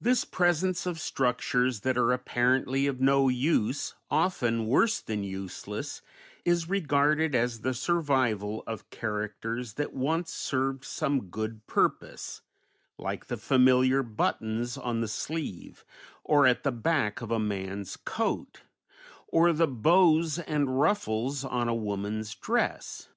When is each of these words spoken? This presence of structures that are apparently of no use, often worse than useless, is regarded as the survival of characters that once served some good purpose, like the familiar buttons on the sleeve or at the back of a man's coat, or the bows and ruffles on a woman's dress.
This 0.00 0.24
presence 0.24 0.86
of 0.86 0.98
structures 0.98 1.80
that 1.80 1.98
are 1.98 2.12
apparently 2.14 2.86
of 2.86 2.98
no 2.98 3.28
use, 3.28 3.94
often 4.10 4.64
worse 4.64 5.02
than 5.02 5.22
useless, 5.22 6.00
is 6.46 6.70
regarded 6.70 7.34
as 7.34 7.60
the 7.60 7.74
survival 7.74 8.62
of 8.66 8.88
characters 8.88 9.74
that 9.74 9.92
once 9.92 10.32
served 10.32 10.86
some 10.86 11.26
good 11.28 11.66
purpose, 11.66 12.40
like 12.96 13.26
the 13.26 13.36
familiar 13.36 14.02
buttons 14.02 14.78
on 14.78 15.02
the 15.02 15.08
sleeve 15.08 15.84
or 16.24 16.46
at 16.46 16.62
the 16.62 16.72
back 16.72 17.20
of 17.20 17.30
a 17.30 17.38
man's 17.38 17.98
coat, 17.98 18.62
or 19.28 19.52
the 19.52 19.68
bows 19.68 20.38
and 20.38 20.80
ruffles 20.80 21.44
on 21.44 21.68
a 21.68 21.74
woman's 21.74 22.34
dress. 22.34 23.10